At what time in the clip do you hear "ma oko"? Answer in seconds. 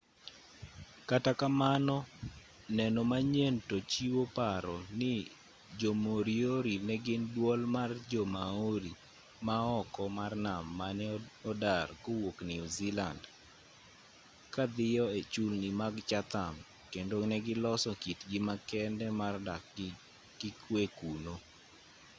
9.45-10.03